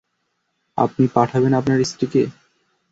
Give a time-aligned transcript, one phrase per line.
[0.77, 2.21] আপনি পাঠাবেন আপনার স্ত্রীকে?